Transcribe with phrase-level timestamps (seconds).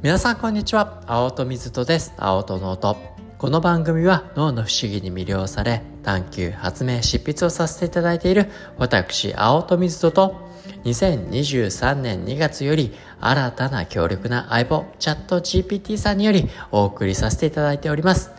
[0.00, 1.02] 皆さんこんにちは。
[1.08, 2.14] 青戸水戸です。
[2.18, 2.96] 青戸の音。
[3.36, 10.36] この番組は脳の不思議に魅了され探求発明執筆をさせていただいている私青戸水戸と
[10.84, 18.30] 2023年2月より新たな強力な相棒チャット GPT さんによりお送りさせていただいております。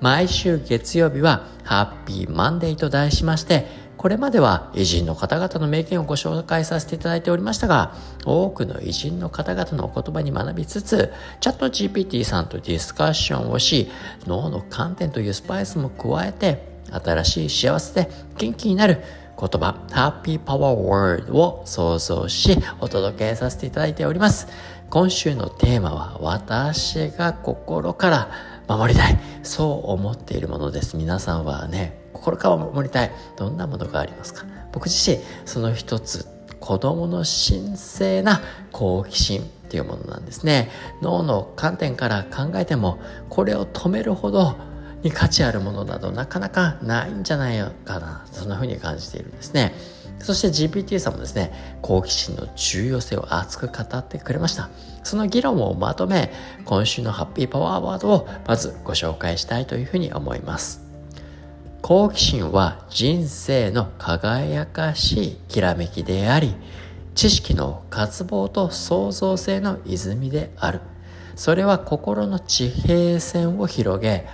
[0.00, 3.66] 毎週月曜日はハッピーマンデーと題しまして
[3.98, 7.94] これまでは偉人の方々の名言をご紹介させていただいておりましたが、
[8.24, 13.90] 多くの偉人の方々のお言葉に学びつつ、チャット GPT さんとディスカッションをし、
[14.26, 19.02] 脳の観点というスパイスも加えて、新しい幸せで元気になる
[19.38, 24.46] 言葉、ハッピーパワーワードを想像し、お届けさせていただいております。
[24.90, 28.30] 今週のテーマは、私が心から
[28.68, 29.18] 守りたい。
[29.42, 30.96] そう思っているものです。
[30.96, 33.10] 皆さんはね、心から守りたい。
[33.36, 34.44] どんなものがありますか？
[34.72, 36.26] 僕自身、その一つ、
[36.60, 38.40] 子供の神聖な
[38.72, 40.70] 好奇心っていうものなんですね。
[41.02, 44.56] 脳の観点から考えても、これを止めるほど
[45.02, 48.26] に価値あるものなどなかなかないんじゃないかな。
[48.32, 49.72] そんな風に感じているんですね。
[50.18, 54.68] そして GPT さんもですね、好奇心の重要性を熱く語ってくれました。
[55.04, 56.32] その議論をまとめ、
[56.64, 60.87] 今週のハッピーパワーワードをまずご紹介したいというふうに思います。
[61.82, 66.54] 好奇心は人生の輝かしいきらめきであり、
[67.14, 70.80] 知識の渇望と創造性の泉である。
[71.34, 74.26] それは心の地平線を広げ、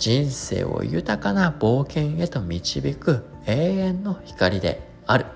[0.00, 5.26] 人生を豊かな冒険へと導く永遠の光である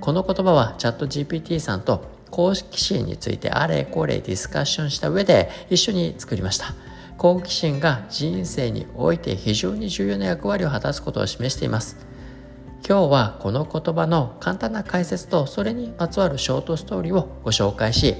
[0.00, 6.74] この言葉はチャット GPT さんと公式心についてあれこれディスカッションした上で一緒に作りました
[7.18, 11.96] 好奇心が人生において非常に重要な役割を果たすことを示しています。
[12.86, 18.14] 今日はこの言葉の簡単な解説とそれにまつわるショートストーリーをご紹介し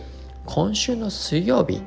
[0.45, 1.83] 今週の水曜日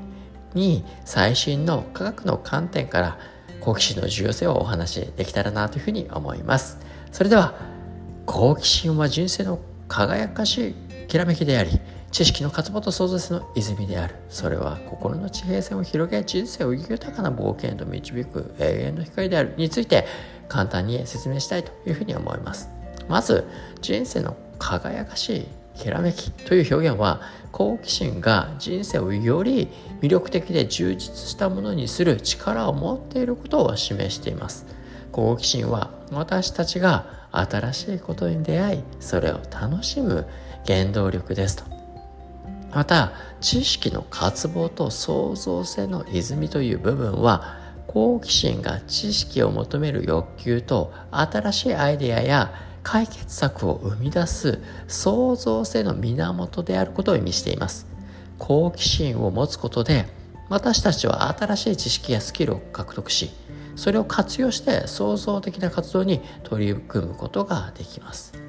[0.54, 3.20] に最新の科学の観点から
[3.60, 6.80] 好奇心の重要性をお話しできたらなというふうに思います。
[7.12, 7.54] それでは
[8.26, 10.76] 好奇心は人生の輝かしい
[11.08, 11.82] きらめきであり
[12.12, 14.16] 知識の渇望と創造性の泉である。
[14.30, 19.54] それは心の地平線を広げ人生を豊かな冒険へと導く永遠の光である。
[19.58, 20.06] について
[20.48, 22.70] 簡単に説明したいというふうに思います。
[23.08, 23.48] まず
[23.82, 27.22] 人生の輝かしいきらめきという表現は
[27.52, 29.70] 好奇心が人生をより
[30.02, 34.66] 魅力的で充実したものにする力を持っていることを示しています。
[35.12, 40.28] 好奇心は私たちが新しいことに出会いそれを楽しむ
[40.66, 41.79] 原動力ですと。
[42.74, 47.58] また知識の渇望と創造性の泉という部分は
[47.88, 52.54] 好奇心が知識を求める欲求と新しいアイデアや
[52.84, 57.88] 解決策を生み出す創造性の源であることを意味しています。
[58.40, 60.06] 好奇心を持つことで
[60.48, 63.30] 私たちは新しい知識やスキルを獲得し
[63.76, 68.49] それを活用して創造的な活動に取り組むことができます。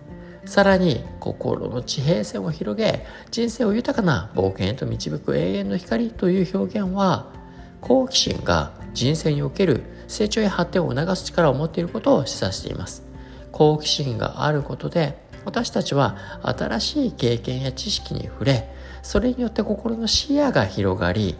[0.50, 7.32] さらに心の地平線を広げ人生を豊かな冒険へと導く永遠の光という表現は
[7.80, 13.04] 好奇心が人生における成長や発展を促す力を持っていることを示唆しています。
[13.52, 21.36] 好奇心があることで私たちは新しい経験や知識に触れそれによって心の視野が広がり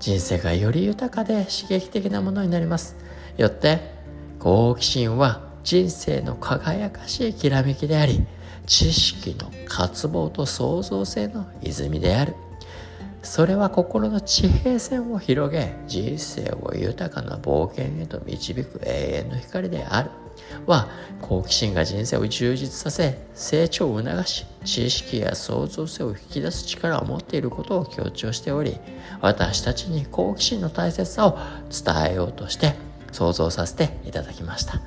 [0.00, 2.96] 人生がより豊かで刺激的なものになります。
[3.36, 3.78] よって
[4.40, 8.26] 好奇心は人生の輝かしいきらめきであり
[8.68, 12.36] 知識の渇望と創造性の泉である。
[13.22, 20.10] それは心の地平線を広げ人生を豊かな冒険へと導く永遠の光である。
[20.66, 20.88] は
[21.20, 28.78] 好奇心が人生を充実させ成長を促し知識や創造性を引き出す力を持っていることを強調しており
[29.20, 31.38] 私たちに好奇心の大切さを
[31.70, 32.74] 伝えようとして
[33.10, 34.80] 想像させていただきました。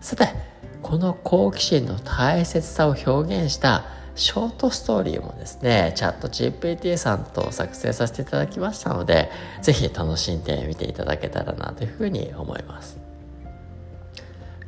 [0.00, 0.51] さて
[0.82, 3.84] この好奇心の大切さを表現した
[4.14, 9.30] ショートストーリーもですね、チャット GPT さんと作成させていただきましたので、
[9.62, 12.98] ぜひ楽しんでみていただけたらなというふうに思います。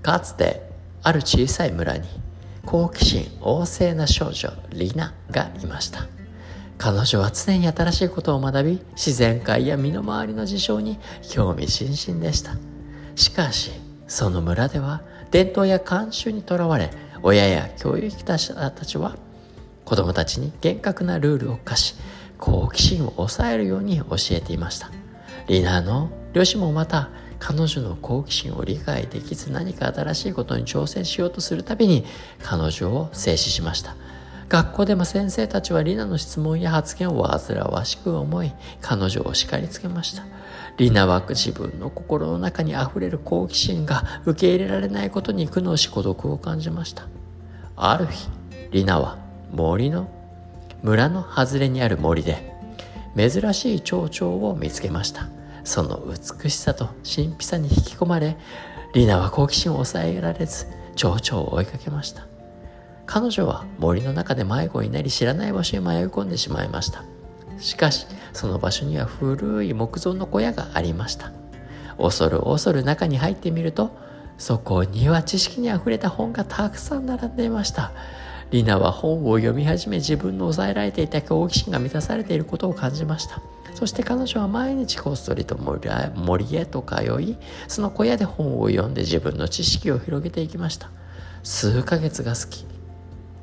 [0.02, 0.62] かつて、
[1.02, 2.08] ある小さい村に、
[2.64, 6.06] 好奇心旺盛な少女、リナがいました。
[6.78, 10.98] 彼女は常に新しいことを学び、自然界や身の回りの事象に
[11.28, 12.56] 興味津々でした。
[13.14, 16.90] しかしその村では伝統や慣習にとらわれ
[17.22, 19.16] 親や教育者たちは
[19.84, 21.94] 子供たちに厳格なルールを課し
[22.38, 24.90] 好奇心を抑えるように教えていました
[25.48, 32.04] リナの両親もまた彼女の好奇心を理解できず何か新しいことに挑戦しようとするたびに
[32.42, 33.96] 彼女を制止しました
[34.48, 40.24] 学校でも先生たちはリナの質問や発言を煩わしく思い、彼女を叱りつけました。
[40.76, 47.06] リナは自分の心の中に溢れる好奇心が受け入れられないことに苦悩し孤独を感じました。
[47.76, 48.28] ある日、
[48.72, 49.18] リナは
[49.52, 50.08] 森の、
[50.82, 52.52] 村の外れにある森で
[53.16, 55.28] 珍しい蝶々を見つけました。
[55.62, 58.36] その美しさと神秘さに引き込まれ、
[58.94, 60.66] リナは好奇心を抑えられず、
[60.96, 62.26] 蝶々を追いかけました。
[63.06, 67.04] 彼女は森の中で迷子になり知らない場所に迷い込んでしまいました。
[67.58, 71.32] しかし、その場所には古い木造の小屋がありました。
[71.98, 73.96] 恐る恐る中に入ってみると、
[74.36, 77.92] そこには知識にあふれた本がたくさん並んでいました。
[78.50, 83.40] リナは本を読み始め自分の抑えられていた好奇心が満たされていることを感じました。
[83.74, 85.88] そして彼女は毎日こっそりと森
[86.56, 87.36] へと通い、
[87.66, 90.90] その小屋で本を読んで自分の知識を広げていきました。
[91.42, 92.66] 数ヶ月が過ぎ、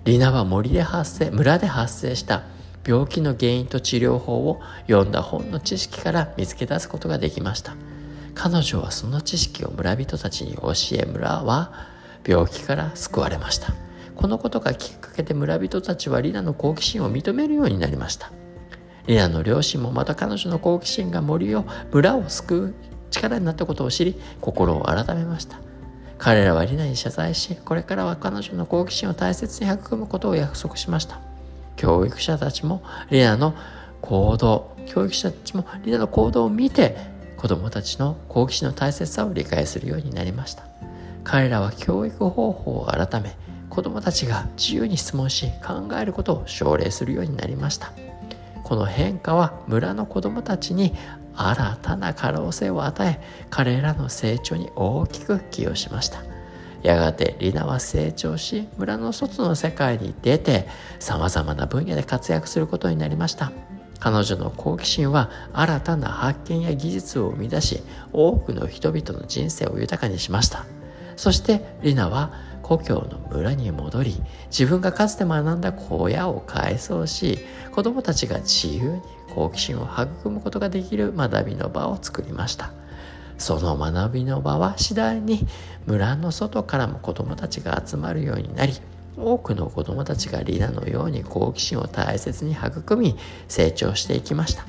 [0.06, 2.44] リナは森で発生、村で発生した
[2.86, 7.76] 病気の原因と治療法を読んだ本の知識から見つけ出すことができました。
[8.34, 11.72] 彼女はその知識を村人たちに教え村は
[12.26, 13.74] 病気から救われました。
[14.16, 18.32] このことがきっかけで村人たちはリナの好奇心を認めるようになりました。
[19.08, 22.76] リナの両親もまた彼女の好奇心が森を、村を救う
[23.10, 25.60] 力になったことを知り、心を改めました。
[26.18, 31.31] 彼らはリナに謝罪し、これからは彼女の好奇心を大切に育むことを約束しました。
[31.82, 33.56] 教育者たちもリナの
[34.02, 36.96] 行動、教育者たちもリナの行動を見て、
[37.38, 40.64] 子供たちの好奇心の大切さを理解するようになりました。
[41.24, 43.36] 彼らは教育方法を改め、
[43.72, 47.92] 子供たちが自由に質問し考えることを奨励するようになりました。
[48.64, 50.94] この変化は村の子供たちに
[51.36, 53.20] 新たな可能性を与え
[53.50, 56.31] 彼らの成長に大きく寄与しました
[56.84, 60.68] やがてリナは成長し村の外の世界に出て
[61.00, 63.52] さまざまな分野で活躍することになりました。
[64.00, 70.66] 彼女の好奇心は新たな発見や技術を生み出し多くの人々の人生を豊かにしました。
[71.16, 72.34] そしてリナは
[72.64, 77.40] 故郷の村に戻り自分がかつて学んだ小屋を改装し
[77.72, 79.02] 子供たちが自由に
[79.36, 82.72] 好奇心を育むことができる学びの場を作りました。
[83.42, 85.48] その学びの場は次第に
[85.88, 88.74] 村の外からも子供たちが集まるようになり
[89.18, 93.18] 多くの子供たちがリナのように好奇心を大切に育み
[93.48, 94.66] 成長していきました。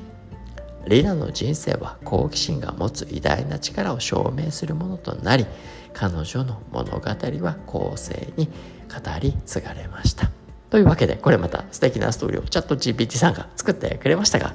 [0.88, 5.46] リナの人生は好奇心が持つ偉大な力を証明するものとなり
[5.92, 8.52] 彼女の物語は後世に語
[9.20, 10.30] り継がれました。
[10.70, 14.54] というわけでこれまた素敵なストーリーをチャット GPT さんが作ってくれましたが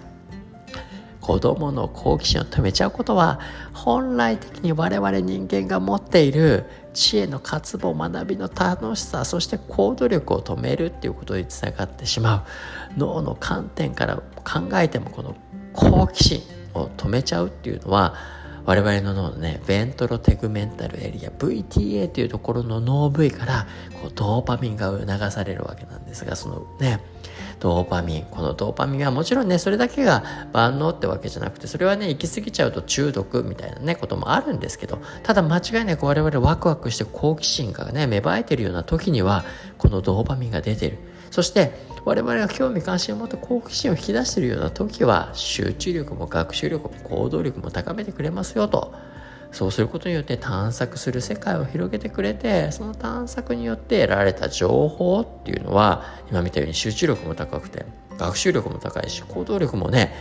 [1.28, 3.42] 子供の好奇心を止めちゃうことは
[3.74, 6.64] 本来的に我々人間が持っている
[6.94, 12.46] 知恵の渇望学びの楽しさそして行動力を止めるっていうことにつながってしま
[12.96, 12.98] う。
[12.98, 15.36] 脳の観点から考えてもこの
[15.74, 16.42] 好奇心
[16.74, 18.16] を止めちゃうっていうのは
[18.64, 23.68] 我々の脳のね、ベントロテグメンタルエリア、VTA というところの脳部位から
[24.02, 27.02] こうドーパミンが促されるわけなんですが、そのね、
[27.60, 28.26] ドーパミン。
[28.26, 30.24] このドーパミンはもちろんね、それだけが
[30.54, 39.46] 万能ってわけじゃなくて、それはね、行き過ぎちゃうと中毒みたいなね、こともあるんですけど、ただ間違いなく我々ワクワクして好奇心がね、芽生えてるような時には、
[39.78, 40.98] このドーパミンが出てる。
[41.32, 41.74] そして、
[42.08, 48.94] 我々が興味関心を持って好奇心を引き出しているような時は集中力も学習力も行動力も高めてくれますよと
[49.52, 57.86] そうすることによって探索する世界を広げてくれてその探索によって得られた情報っていうのは今見たように集中力も高くて
[58.18, 60.14] 学習力も高いし行動力もね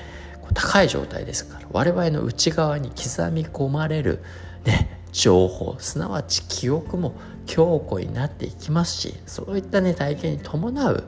[0.55, 4.23] 高い状態ですから我々の内側に刻み込まれる
[4.65, 7.15] ね情報すなわち記憶も
[7.47, 11.05] 強固になっていきますしそういったね体験に伴う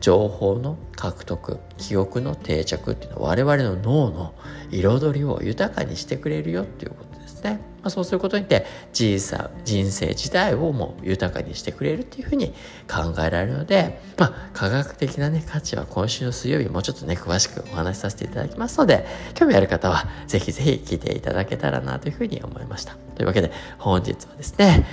[0.00, 4.34] 情報の獲得記憶の定着っていうのは我々の脳の
[4.70, 7.11] 彩りを豊かにしてくれるよっていうこと。
[7.42, 12.54] ですね、まあ、そうすることによって人生人生自体をも豊かにしてくれるっていうふうに
[12.88, 24.86] 考えられるので、まあ、科学的なね価値は今週の水曜日もうちょっとね詳しくお話しさせていただきますので興味ある方はぜひぜひ聞いていただけたらなというふうに思いましたというわけで本日はですね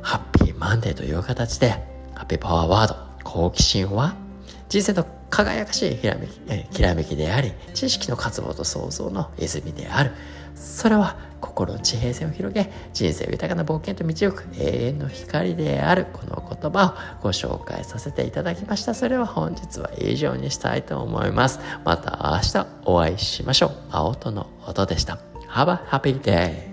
[0.00, 1.70] ハッピーマンデーという形で
[2.14, 4.16] ハッピーパワーワード好奇心は
[4.68, 6.38] 人生の輝かしいひらめき、
[6.74, 10.12] きらめきであり、知識の渇望と創造の泉である。
[10.54, 16.06] それは心の地平線を広げ、人生豊かな冒険と導く永遠の光である。
[16.12, 18.94] この言葉をご紹介させていただきました。
[18.94, 21.60] それは本日は以上にしたいと思います。
[21.84, 23.72] また明日お会いしましょう。
[23.90, 25.18] 青との音でした。
[25.50, 26.71] Have a happy day!